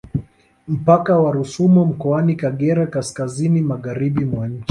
Mpaka 0.67 1.19
wa 1.19 1.31
Rusumo 1.31 1.85
mkoani 1.85 2.35
Kagera 2.35 2.87
kaskazini 2.87 3.61
magharibi 3.61 4.25
mwa 4.25 4.47
nchi 4.47 4.59